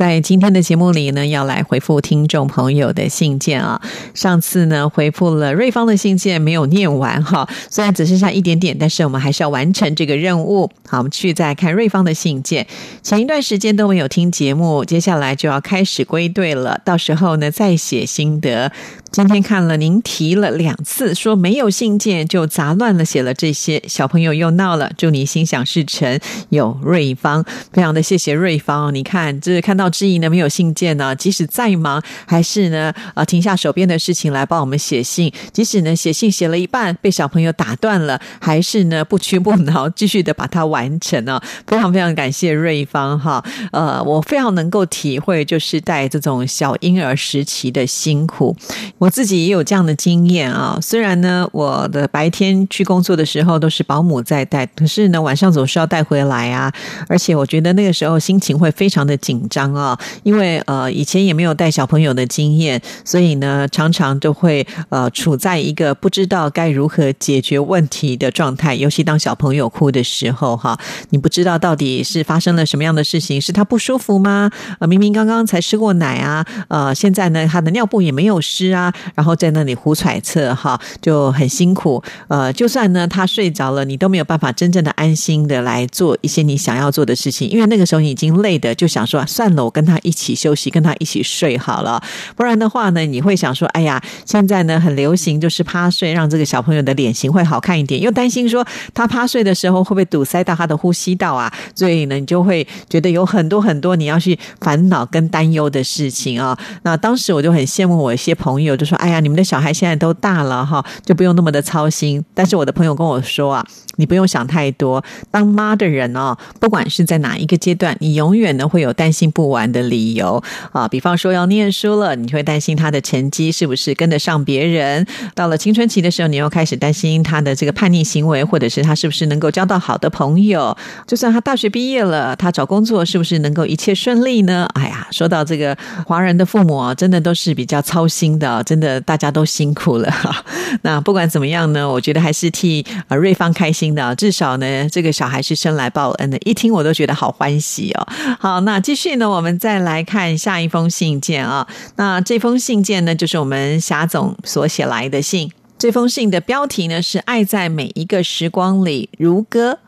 [0.00, 3.78] 在今天的节目里呢，要来回复听众朋友的信件啊。
[4.14, 10.70] 上次呢，回复了瑞芳的信件，没有念完哈，虽然只剩下一点点，但是我们还是要完成这个任务。
[10.88, 12.66] 好，我们去再看瑞芳的信件。
[13.02, 18.72] 前一段时间都没有听节目，接下来就要开始归队了，到时候呢再写心得。
[19.12, 24.88] 今天看了您提了两次，说没有信件就杂乱了，写了这些小朋友又闹了。
[24.96, 26.20] 祝你心想事成。
[26.50, 28.94] 有瑞芳，非常的谢谢瑞芳。
[28.94, 35.32] 你看，这是看到知意呢没有信件呢，即使再忙，还是呢啊停下手边的事情来帮我们写信。
[35.52, 41.42] 即使呢写信写了一半被小朋友打断了，还是呢不屈不挠，继续的把它完成啊。
[41.66, 43.44] 非常非常感谢瑞芳哈。
[43.72, 48.56] 呃，我非常能够体会，就是带这种小婴儿时期的辛苦。
[49.00, 56.70] 我自己也有这样的经验啊，虽然呢，我的白天去工作的时候都是保姆在带，可是呢，晚上总是要带回来啊。
[57.08, 68.74] 而且我觉得那个时候心情会非常的紧张啊，因为呃以前也没有带小朋友的经验，所以呢，常常都会呃处在一个不知道该如何解决问题的状态。
[68.74, 70.78] 尤其当小朋友哭的时候，哈，
[71.08, 74.50] 你不知道到底是发生了什么样的事情，是他不舒服吗？
[74.78, 78.89] 呃，明明刚刚才吃过奶啊，呃，现在呢，他的尿布也没有湿啊。
[79.14, 82.02] 然后在那里胡揣测哈，就很辛苦。
[82.28, 92.02] 呃，就算呢他睡着了，你都没有办法真正的安心的来做一些你想要做的事情，因为那个时候你已经累的，就想说算了，我跟他一起休息，跟他一起睡好了。
[92.36, 101.52] 不然的话呢，你会想说，哎呀，现在呢很流行就是趴睡，让这个小朋友的脸型会好看一点，又担心说他趴睡的时候会不会堵塞到他的呼吸道啊？
[101.74, 106.58] 所以呢，你就会觉得有很多很多你要去烦恼跟担忧的事情啊。
[106.82, 112.24] 那当时我就很羡慕我一些朋友，就说，哎呀，你们的小孩现在都大了哈，就不用那么的操心。
[112.32, 113.64] 但是我的朋友跟我说啊，
[114.00, 115.04] 你不用想太多。
[115.30, 120.88] 当妈的人哦，不管是在哪一个阶段，你永远呢会有担心不完的理由啊。
[120.88, 130.76] 比方说要念书了，你会担心他的成绩是不是跟得上别人；到了青春期的时候，你又开始担心他的这个叛逆行为，或者是他是不是能够交到好的朋友。
[131.06, 134.68] 就算他大学毕业了，他找工作是不是能够一切顺利呢？
[134.74, 139.00] 哎呀，说到这个华人的父母啊，真的都是比较操心的，真的。
[139.10, 140.12] 大家都辛苦了，
[140.82, 141.90] 那不管怎么样呢？
[141.90, 146.38] 我觉得还是替啊瑞芳开心的，至少呢，这个小孩是生来报恩的。
[146.44, 148.06] 一听我都觉得好欢喜哦。
[148.38, 151.66] 好，那继续呢，我们再来看下一封信件啊。
[151.96, 155.50] 那这封信件呢，就是我们霞总所写来的信。
[155.78, 159.78] 这封信的标题呢是“爱在每一个时光里如歌”。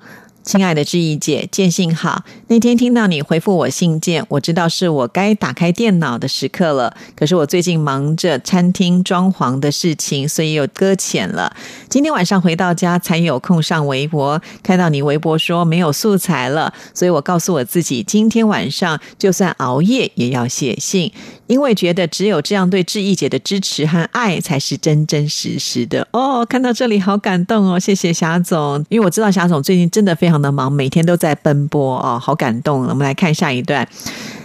[0.44, 2.24] 亲爱的志毅姐，见信好。
[2.48, 6.94] 那天听到你回复我信件，我知道是我该打开电脑的时刻了。
[7.14, 11.54] 可是我最近忙着餐厅装潢的事情，所以又搁浅了。
[11.88, 21.12] 今天晚上回到家才有空上微博，看到你微博说没有素材了，所以我告诉我自己，今天晚上就算熬夜也要写信。
[21.48, 26.46] 因为觉得只有这样对志毅姐的支持和爱才是真真实实的哦。
[26.46, 28.82] 看到这里好感动哦，谢谢霞总。
[28.88, 32.88] 因为我知道霞总最近真的非常常的忙，每天都在奔波哦，好感动。
[32.88, 33.86] 我们来看下一段。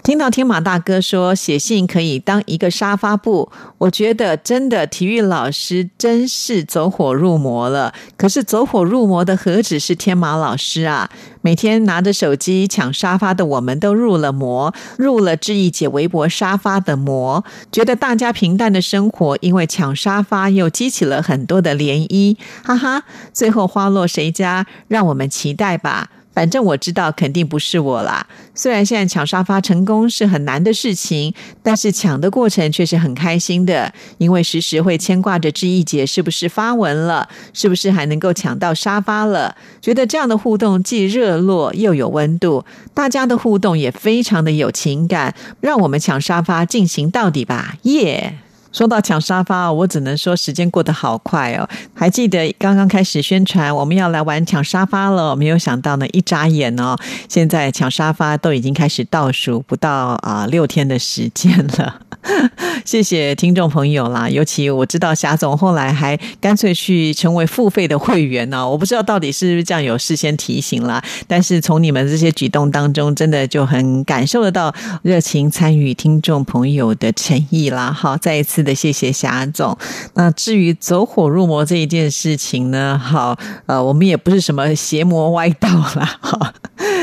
[0.07, 7.93] 听到天马大哥说写信可以当一个沙发布，我觉得真的体育老师真是走火入魔了。
[8.15, 11.09] 可是走火入魔的何止是天马老师啊？
[11.41, 17.43] 每天拿着手机抢沙发的我们都入了魔，入了志毅姐微博沙发的魔。
[17.69, 23.03] 觉得大家平淡的生活因为抢沙发又激起了很多的涟漪，哈哈。
[23.33, 24.65] 最后花落谁家？
[24.87, 26.11] 让我们期待吧。
[26.37, 28.23] 反正我知道肯定不是我啦。
[28.53, 31.33] 虽然现在抢沙发成功是很难的事情，
[31.63, 39.55] 但是抢的过程却是很开心的，因为时时会牵挂着志毅姐是不是发文了，是不是还能够抢到沙发了。
[39.81, 42.63] 觉得这样的互动既热络又有温度，
[42.93, 48.37] 大家的互动也非常的有情感，让我们抢沙发进行到底吧，耶！
[48.71, 51.67] 说到抢沙发，我只能说时间过得好快哦。
[51.93, 56.95] 还记得刚刚开始宣传我们要来玩抢沙发了，没有想到呢，一眨眼哦，
[57.29, 62.01] 现在抢沙发都已经开始倒数不到啊 六天的时间了。
[62.83, 68.67] 谢谢听众朋友啦，尤其我知道霞总后来还干脆去成为付费的会员呢。
[68.67, 74.73] 我不知道到底是不是这样有事先提醒啦，但是从你们这些举动当中，真的就很感受得到
[75.03, 77.91] 热情参与听众朋友的诚意啦。
[77.91, 78.56] 好，再一次。
[78.57, 79.77] 次的谢谢霞总。
[80.15, 83.37] 那至于走火入魔这一件事情呢，好，
[83.67, 86.53] 呃，我们也不是什么邪魔歪道啦，哈。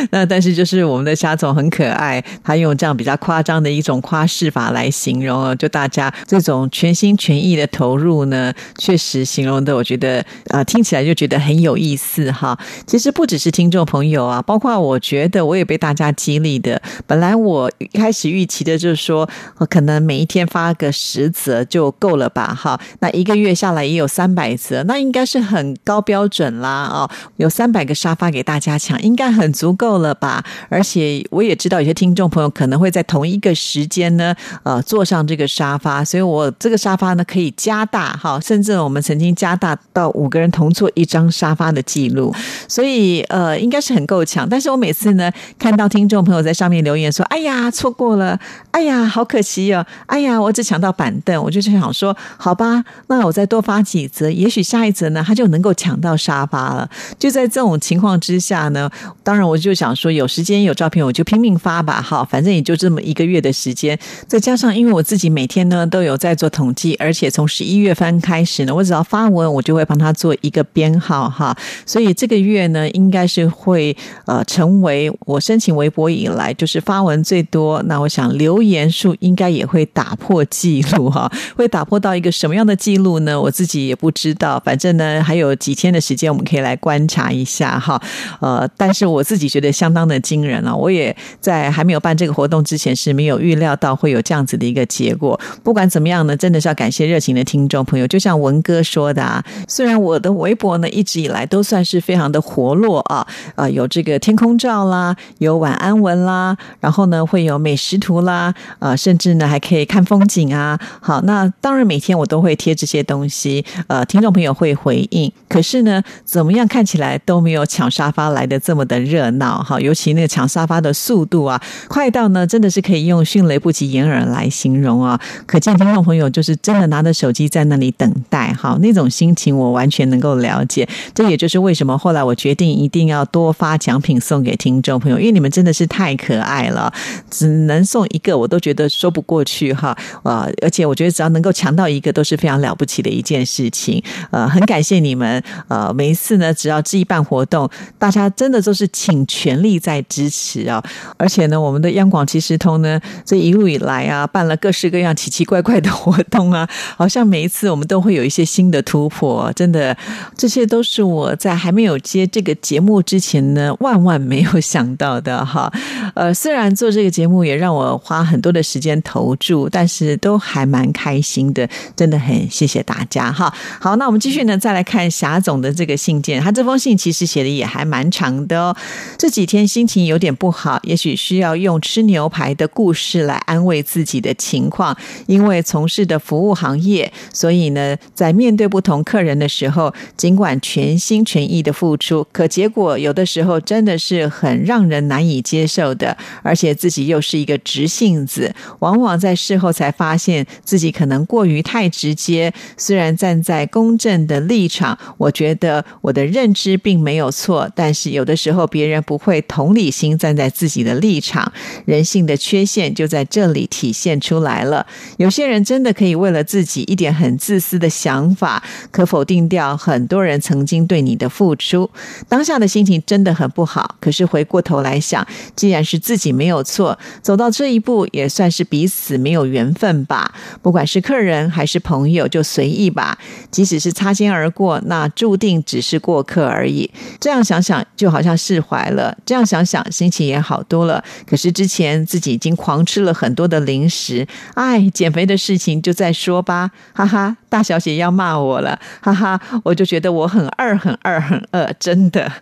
[0.11, 12.59] 那但是就是我们的虾总很可爱，他用这样比较夸张的一种夸饰法来形容，就大家这种全心全意的投入呢，确实形容的，我觉得啊，听起来就觉得很有意思哈。
[12.87, 16.81] 其实不只是听众朋友啊，包括我觉得我也被大家激励的。
[17.07, 19.29] 本来我一开始预期的就是说，
[19.59, 22.79] 我可能每一天发个十则就够了吧，哈。
[23.01, 29.94] 那一个月下来也有三百则，那应该是很高标准啦啊，有三百个沙发给大家抢，应该很足够。
[29.95, 30.43] 够了吧？
[30.69, 42.35] 而且我也知道有些听众朋友可能会在同一个时间呢，呃，坐上这个沙发，所以我这个沙发呢可以加大哈，甚至我们曾经加大到五个人同坐一张沙发的记录，
[42.67, 44.49] 所以呃，应该是很够抢。
[44.49, 48.39] 但是我每次呢看到听众朋友在上面留言说：“哎呀，错过了，
[48.71, 56.89] 哎呀，好可惜哦，哎呀，我只抢到板凳。”我就想说，好吧，那我再多发几则，也许下一则呢他就能够抢到沙发了。
[57.19, 58.91] 就在这种情况之下呢，
[59.23, 59.74] 当然我就。
[59.75, 63.99] 想说有时间有照片我就拼命发吧，哈，反正也就这么一个月的时间，
[64.29, 83.41] 再加上因为我自己每天呢都有在做统计，而且从十一月份开始呢，我只要发文我就会帮他做一个编号，哈，所以这个月呢应该是会呃成为我申请微博以来就是发文最多，那我想留言数应该也会打破记录，哈， 会打破到一个什么样的记录呢？
[83.41, 88.01] 我自己也不知道，反正呢还有几天的时间我们可以来观察一下，哈，
[88.41, 89.64] 呃，但是我自己觉得。
[89.71, 90.75] 相当的惊人啊！
[90.75, 95.39] 我也在还没有办这个活动之前是没有预料到会有这样子的一个结果。
[95.63, 98.07] 不管怎么样呢，真的是要感谢热情的听众朋友。
[98.07, 110.79] 就像文哥说的啊，虽然我的微博呢一直以来都算是非常的活络啊，啊有这个天空照啦，有晚安文啦，然后呢会有美食图啦，啊甚至呢还可以看风景啊。
[111.01, 115.31] 好，那当然每天我都会贴这些东西，呃，听众朋友会回应。
[115.49, 119.54] 可是呢，怎么样看起来都没有抢沙发来的这么的热闹。
[119.63, 125.21] 好，尤其那个抢沙发的速度啊，快到呢，真的是可以用迅雷不及掩耳来形容啊！
[125.47, 130.89] 可见听众朋友就是真的拿着手机在那里等待，哈，那种心情我完全能够了解。
[131.15, 136.93] 这也就是为什么后来我决定一定要多发奖品送给听众朋友，因为你们真的是太可爱了，
[137.31, 140.51] 只能送一个我都觉得说不过去哈呃！
[140.63, 147.69] 而且我觉得只要能够抢到一个都是非常了不起的一件事情，呃，很感谢你们，呃，每一次呢，只要这一办活动，
[147.99, 149.65] 大家真的都是请全。
[149.65, 150.83] 力在支持啊！
[151.17, 156.69] 而且呢，我们的央广即时通呢，这一路以来啊，办了各式各样奇奇怪怪的活动啊，
[156.99, 159.51] 好像每一次我们都会有一些新的突破。
[159.55, 159.97] 真的，
[160.37, 165.73] 这些都是我在还没有接这个节目之前呢，万万没有想到的哈。
[166.15, 171.67] 呃，虽然做这个节目也让我花很多的时间投注，但是都还蛮开心的。
[171.97, 173.51] 真的很谢谢大家哈。
[173.81, 176.43] 好，那我们继续呢，再来看霞总的这个信件。
[176.43, 178.77] 他这封信其实写的也还蛮长的哦。
[179.17, 184.97] 这几天心情有点不好，也许需要用吃牛排的故事来安慰自己的情况。
[185.27, 196.17] 因为从事的服务行业，所以呢，在面对不同客人的时候，尽管全心全意的付出，可结果有的时候真的是很让人难以接受的。
[196.45, 202.55] 而且自己又是一个直性子，往往在事后才发现自己可能过于太直接。
[202.77, 209.45] 虽然站在公正的立场，我觉得我的认知并没有错，但是有的时候别人不会。
[209.55, 211.53] 同理心站在自己的立场，
[211.85, 214.85] 人性的缺陷就在这里体现出来了。
[215.17, 221.89] 有些人真的可以为了自己一点很自私的想法，可否定掉很多人曾经对你的付出。
[222.29, 230.35] 当下的心情真的很不好，可是回过头来想，既然是自己没有错，走到这一步也算是彼此没有缘分吧。
[230.63, 233.17] 不管是客人还是朋友，就随意吧。
[233.51, 236.91] 即使是擦肩而过，那注定只是过客而已。
[237.21, 239.14] 这样想想，就好像释怀了。
[239.25, 241.03] 这样想想，心情也好多了。
[241.27, 247.37] 可是之前自己已经狂吃了很多的零食，哎，减肥的事情就再说吧，哈哈。
[247.49, 252.33] 大小姐要骂我了，哈哈，我就觉得我很二，很二，很二，真的。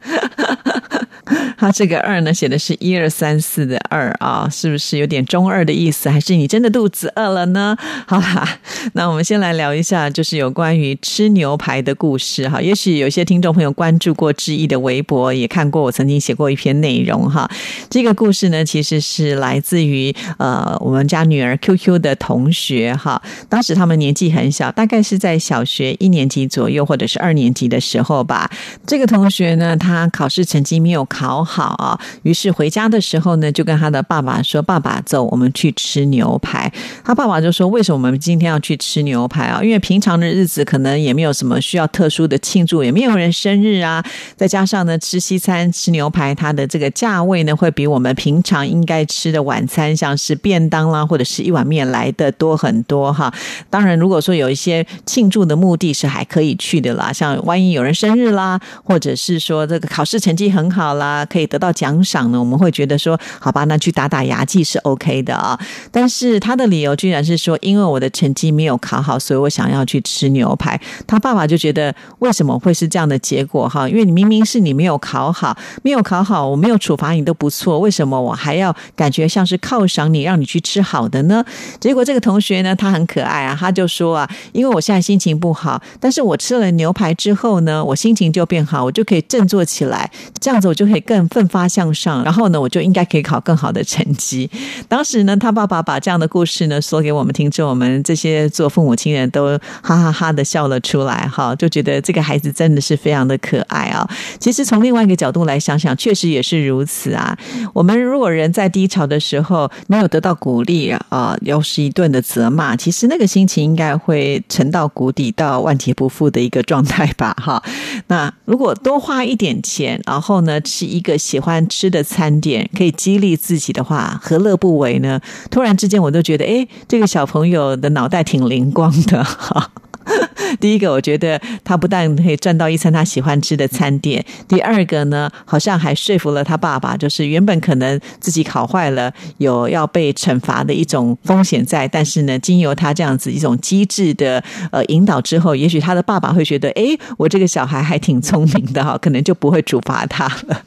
[1.63, 6.11] 他这个二呢，写的是一二三四的二啊，是不是有点中二的意思？
[6.11, 7.77] 还是你真的肚子饿了呢？
[8.05, 8.59] 好啦，
[8.95, 12.61] 那我们先来聊一下，就是有关于吃牛排的故事哈。
[12.61, 17.49] 也许有些听众朋友关注过志毅的微博，也看过我曾经写过一篇内容哈。
[17.89, 23.23] 这个故事呢，其实是来自于呃我们家女儿 QQ 的同学哈。
[23.49, 28.51] 当时他们年纪很小，大概是在小学一年级左右，或者是二年级的时候吧。
[28.85, 31.52] 这个同学呢，他考试成绩没有考好。
[31.53, 31.99] 好啊。
[32.23, 36.73] 于是回家的时候呢，就跟他的爸爸说：“爸爸，走，我们去吃牛排。”
[37.05, 39.63] 他爸爸就说：“为什么我们今天要去吃牛排啊？
[39.63, 44.03] 因为平常的日子可能也没有什么需要特殊的庆祝，也没有人生日啊。
[44.37, 53.33] 再加上呢，吃西餐吃牛排，它的这个价位呢，会比我们平常应该吃的晚餐，像是便当啦，或者是一碗面来的多很多哈。
[53.69, 65.59] 当然，如果说有一些庆祝的目的是还可以去的啦，像万一有人生日啦，或者是说这个考试成绩很好啦，可以得到奖赏呢，我们会觉得说，好吧，那去打打牙祭是 OK 的啊。
[65.91, 70.81] 但是他的理由居然是说，因为我的成绩没有考好，所以我想要去吃牛排。
[71.07, 73.89] 他爸爸就觉得，为什么会是这样的结果哈？
[73.89, 81.45] 因为你明明是你没有考好，没有考好，我没有处罚你都不错，为什么我还要感觉像是犒赏你，让你去吃好的呢？
[81.81, 94.51] 结果这个同学呢，他很可爱啊，他就说啊，因为我现在心情不好，但是我吃了牛排之后呢，我心情就变好，我就可以振作起来，这样子我就可以更奋发向上，然后呢，我就应该可以考更好的成绩。
[94.89, 104.09] 当时呢，他爸爸把这样的故事呢说给我们听，之后我们这些做父母亲人都哈哈哈的笑了出来，哈，就觉得这个孩子真的是非常的可爱啊。
[104.39, 107.37] 其实从另外一个角度来想想，确实也是如此啊。
[107.73, 117.63] 我们如果人在低潮的时候没有得到鼓励啊，又是一顿的责骂，其实那个心情应该会沉到谷底，到万劫不复的一个状态吧，哈。
[118.09, 125.21] 那如果多花一点钱，然后呢吃一个喜欢吃的餐点，可以激励自己的话，何乐不为呢？
[125.51, 129.71] 突然之间，我都觉得，哎，这个小朋友的脑袋挺灵光的，哈。
[130.59, 146.83] 第一个，我觉得他不但可以赚到一餐他喜欢吃的餐点，第二个呢，好像还说服了他爸爸，就是原本可能自己考坏了，有要被惩罚的一种风险在，但是呢，经由他这样子一种机智的呃引导之后，也许他的爸爸会觉得，哎，
[147.17, 150.63] 我这个小孩还挺聪明的哈，可能就不会处罚他了。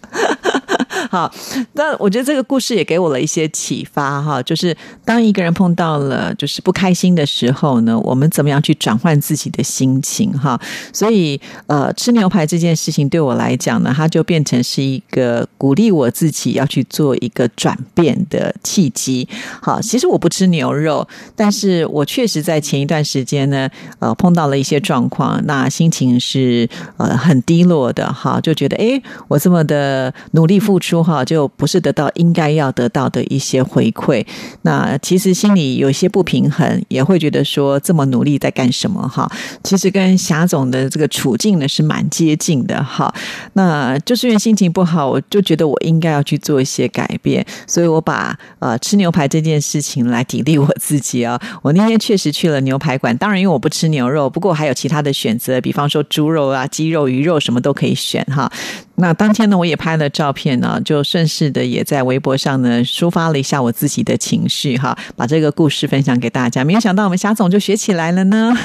[1.16, 1.34] 好，
[1.76, 10.60] 那我觉得这个故事也给我了一些启发哈，就是当一个人碰到了就是不开心的时候呢，我们怎么样去转换自己的心情哈？
[10.92, 19.26] 所以呃，吃牛排这件事情对我来讲呢，它就变成是一个鼓励我自己要去做一个转变的契机。
[19.62, 23.70] 好，其实我不吃牛肉，但是我确实在前一段时间呢，
[24.00, 26.68] 呃，碰到了一些状况，那心情是
[26.98, 31.05] 呃很低落的哈，就觉得哎，我这么的努力付出。
[31.06, 34.26] 哈，就不是得到应该要得到的一些回馈。
[34.64, 39.32] 那其实心里有些不平衡，也会觉得说这么努力在干什么哈？
[39.64, 43.14] 其实跟霞总的这个处境呢是蛮接近的哈。
[43.54, 51.40] 那就是因为心情不好，我就觉得我应该要去做一些改变，所以我把呃吃牛排这件事情来砥砺我自己啊。
[51.62, 58.52] 我那天确实去了牛排馆，当然因为我不吃牛肉，不过还有其他的选择，比方说猪肉啊、鸡肉、鱼肉什么都可以选哈。
[58.98, 66.64] 那当天呢，我也拍了照片呢，就顺势的也在微博上呢抒发了一下我自己的情绪哈，把这个故事分享给大家。
[66.64, 68.56] 没有想到我们霞总就学起来了呢。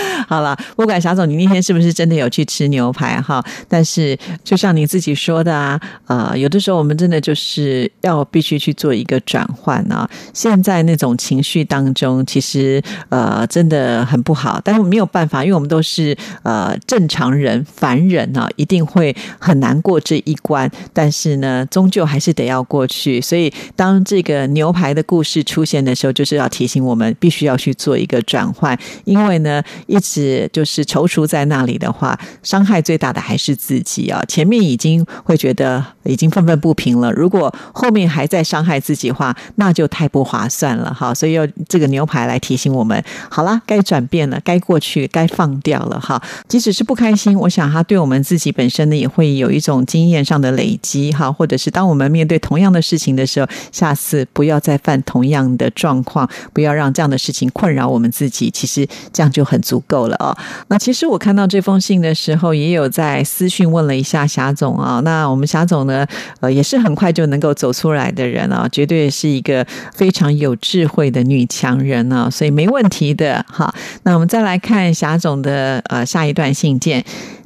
[0.28, 10.08] 好了，不管霞总你那天是不是真的有去吃牛排哈，但是就像你自己说的啊，呃，有的时候我们真的就是要必须去做一个转换啊。
[10.32, 19.14] 现在那种情绪当中，其实呃真的很不好，但是没有办法，因为我们都是呃正常人、凡人啊，一定会。
[19.38, 23.20] 很难过这一关，但是呢，终究还是得要过去。
[23.20, 28.78] 所以，当这个牛排的故事出现的时候，就是要提醒我们，必须要去做一个转换。
[29.04, 34.22] 因为呢，一直就是踌躇在那里的话，伤害最大的还是自己啊。
[34.28, 41.14] 前面已经会觉得已经愤愤不平了，如果后面还在伤害自己的话，那就太不划算了哈。
[41.14, 46.22] 所以，要这个牛排来提醒我们，好了，该转变了，该过去，该放掉了哈。
[46.46, 49.22] 即使是不开心，我想他对我们自己本身呢，也会。
[49.22, 58.50] 会有一种经验上的累积，哈，或者是当我们面对同样的事情的时候，下次不要再犯同样的状况，不要让这样的事情困扰我们自己。
[58.50, 60.36] 其实这样就很足足够了哦。
[60.68, 65.00] 那其实我看到这封信的时候，也有在私讯问了一下霞总啊。
[65.00, 66.06] 那我们霞总呢，
[66.40, 73.42] 呃，也是很快就能够走出来的人啊，绝对是一个非常有智慧的女强人啊，所以没问题的。
[73.48, 77.02] 哈，那我们再来看霞总的呃下一段信件。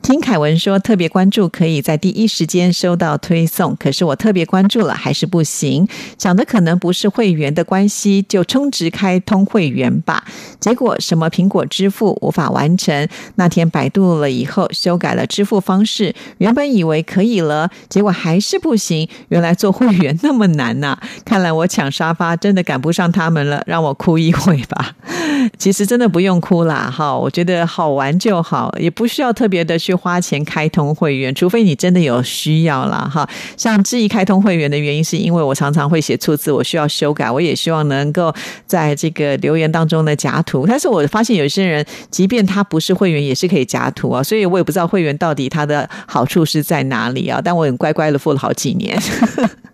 [0.06, 5.88] 听凯文说，特别关注可以在第一时间收到推送，可是我特别关注了还是不行。
[6.16, 10.24] 想的可能不是会员的关系，就充值开通会员吧。
[10.60, 13.08] 结果什么苹果支付无法完成。
[13.34, 19.08] 那天百度了以后，修改了支付方式，原本以为可以了，结果还是不行。
[19.30, 20.96] 原来做会员那么难呐！
[21.24, 24.94] 看来我抢沙发真的赶不上他们了，让我哭一会吧。
[25.58, 29.95] 其实真的不用哭啦，哈，我觉得好玩就好，也不需要特别的去。
[29.96, 33.28] 花钱开通会员，除非你真的有需要啦哈。
[33.56, 38.34] 像质疑开通会员的原因，是因为我常常会写错字，我需要修改，我也希望能够
[38.66, 40.66] 在这个留言当中呢夹图。
[40.66, 47.40] 但是我发现有些人，即便他不是会员，也是可以夹图啊，所以我也不知道会员到底它的好处是在哪里啊。
[47.42, 48.96] 但我很乖乖的付了好几年。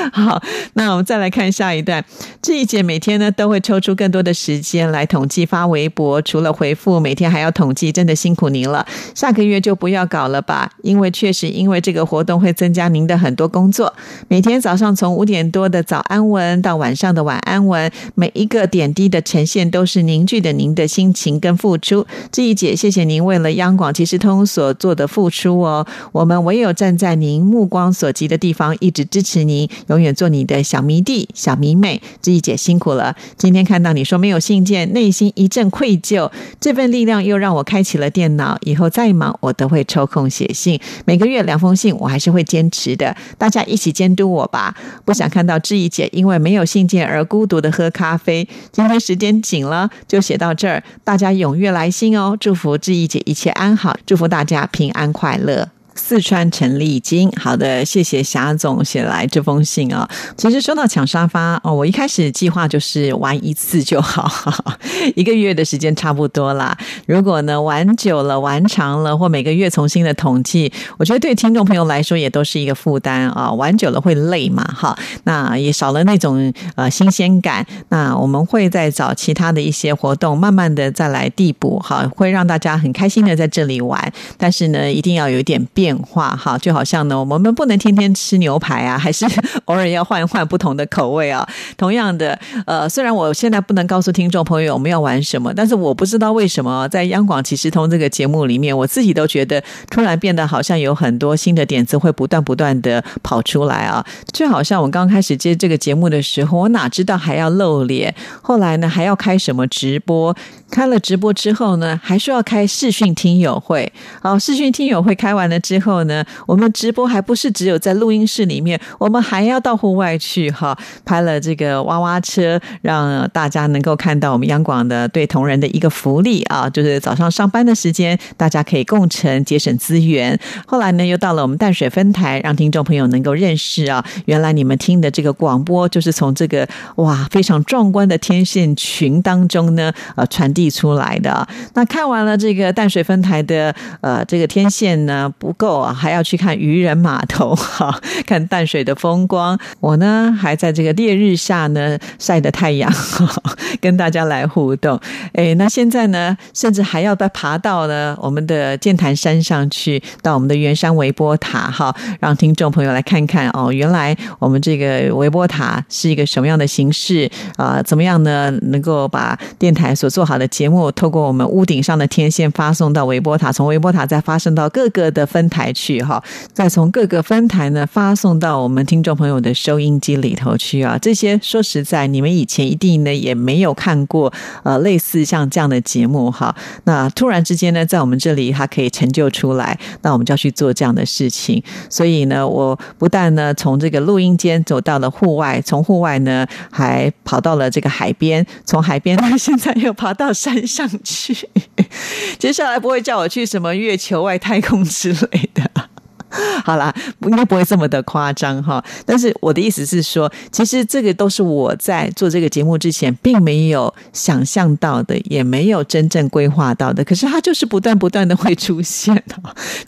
[0.12, 0.42] 好，
[0.74, 2.04] 那我们再来看下一段。
[2.42, 8.86] 这一节每天呢都会抽出更多的时间来统计发微博，除了回复，每天还要统计，真的辛苦您了。
[9.14, 13.92] 下个月就不要搞了吧，因为确实因为这个活动会增加您的很多工作。
[14.28, 22.06] 每天早上从五点多的早安文到晚上的晚安文，每一个点滴的呈现都是凝聚的您的心情跟付出。
[22.32, 29.68] 这一节谢谢您为了央广即时通所做的付出哦，我们唯有站在您目光所及的地方，一直支持您。
[29.90, 33.14] 永远做你的小迷弟、小迷妹，志毅姐辛苦了。
[33.36, 36.30] 今天看到你说没有信件，内心一阵愧疚。
[36.60, 40.80] 这份力量又让我开启了电脑，以后再忙我都会抽空写信。
[41.04, 43.14] 每个月两封信，我还是会坚持的。
[43.36, 44.76] 大家一起监督我吧。
[45.04, 48.48] 不想看到志毅姐因为没有信件而孤独的喝咖啡。
[48.70, 50.80] 今天时间紧了，就写到这儿。
[51.02, 55.79] 大家踊跃来信哦，祝福志毅姐一切安好，祝福大家平安快乐。
[55.94, 60.08] 四川陈丽金，好的，谢谢霞总写来这封信啊。
[60.36, 64.30] 其实说到抢沙发哦，我一开始计划就是玩一次就好，
[65.14, 66.76] 一个月的时间差不多啦。
[67.06, 73.52] 如果呢玩久了、玩长了，或每个月重新的统计，我觉得对听众朋友来说也都是一个负担啊。
[73.52, 77.66] 玩久了会累嘛，哈，那也少了那种呃新鲜感。
[77.88, 84.12] 那我们会再找其他的一些活动，慢慢的再来递补，哈，会让大家很开心的在这里玩。
[84.38, 86.00] 但是呢，一定要有一点变。
[86.00, 89.26] 化哈，就好像呢，我们不能天天吃牛排啊， 还是
[89.66, 91.46] 偶尔要换一换不同的口味啊。
[91.76, 104.04] 同样的，呃，虽然我现在不能告诉听众朋友我们要玩什么，但是我不知道为什么在央广骑士通这个节目里面，我自己都觉得突然变得好像有很多新的点子会不断不断的跑出来啊。
[104.32, 110.34] 就好像我刚开始接这个节目的时候，我哪知道还要露脸，后来呢还要开什么直播。
[110.70, 113.92] 开了直播之后呢，还需要开视讯听友会。
[114.22, 130.38] 好，视讯听友会开完了之后呢，我们直播还不是只有在录音室里面，我们还要到户外去哈，拍了这个娃娃车，让大家能够看到我们央广的对同仁的一个福利啊，就是早上上班的时间，大家可以共乘，节省资源。
[130.66, 140.59] 后来呢，又到了我们淡水分台，让听众朋友能够认识啊，原来你们听的这个广播，就是从这个哇非常壮观的天线群当中呢，呃传递。
[140.60, 149.58] 递出来的那看完了这个淡水分台的呃这个天线呢不够啊，还要去看渔人码头 哈，看淡水的风光。
[149.80, 152.92] 我呢还在这个烈日下呢晒的太阳，
[153.80, 155.00] 跟大家来互动。
[155.32, 167.80] 哎，那现在呢，甚至还要再爬到呢我们的剑潭山上去，到我们的圆山微波塔哈，让听众朋友来看看哦，原来我们这个微波塔是一个什么样的形式啊？
[167.82, 168.50] 怎么样呢？
[168.64, 170.49] 能够把电台所做好的。
[170.50, 180.98] 节目透过我们屋顶上的天线发送到微波塔，从微波塔再发送到各个的分台去哈，再从各个分台呢发送到我们听众朋友的收音机里头去啊。
[181.00, 184.32] 这些说实在，你们以前一定呢也没有看过
[184.64, 186.54] 呃类似像这样的节目哈。
[186.84, 191.62] 那突然之间呢，在我们这里它可以成就出来，那我们就要去做这样的事情。
[191.88, 200.32] 所以呢，我不但呢从这个录音间走到了户外，从户外呢还跑到了这个海边，从海边呢 现在又跑到。
[200.40, 201.36] 山上去，
[202.40, 205.89] 接下来不会叫我去什么月球外太空之类的。
[206.64, 208.82] 好啦，应该不会这么的夸张哈。
[209.04, 217.02] 但是我的意思是说，其实这个都是我在做这个节目之前并没有想象到的，也没有真正规划到的。
[217.04, 219.20] 可是它就是不断不断的会出现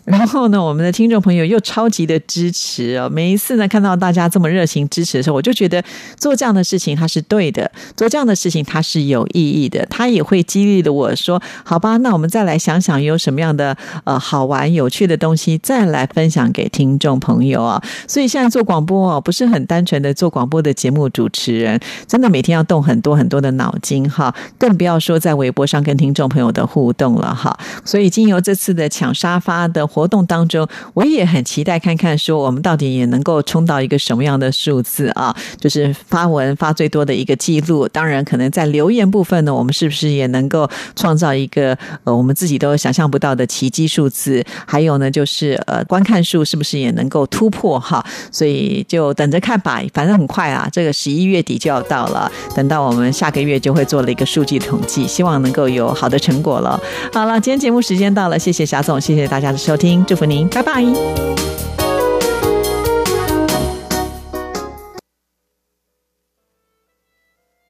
[0.04, 3.08] 然后呢，我们的听众朋友又超级的支持哦。
[3.08, 5.80] 每一次呢，看到大家这么热情支持的时候，我就觉得
[6.16, 9.86] 做这样的事情它是对的，做这样的事情它是有意义的。
[9.88, 27.54] 它也会激励的我说：“好吧，那我们再来想想有什么样的呃好玩有趣的东西，再来分。”讲给听众朋友啊，所以现在做广播哦，不是很单纯的做广播的节目主持人，真的每天要动很多很多的脑筋哈，更不要说在微博上跟听众朋友的互动了哈。
[27.84, 37.86] 所以经由这次的抢沙发的活动当中，我也很期待看看说我们到底也能够冲到一个什么样的数字啊，就是发文发最多的一个记录。
[37.88, 40.66] 当然，可能在留言部分呢，我们是不是也能够
[40.96, 44.42] 创造一个呃我们自己都想象不到的奇迹数字？
[44.64, 46.21] 还有呢，就是呃观看。
[46.24, 48.04] 数是不是也能够突破哈？
[48.30, 56.80] 所以就等着看吧，反正很快啊，这个十一月底就要到了，等到我们下个月就会做了一个数据统计，希望能够有好的成果了。
[57.12, 61.71] 好了，今天节目时间到了，谢谢霞总，谢谢大家的收听，祝福您，拜拜。